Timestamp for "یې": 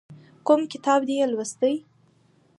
1.19-1.25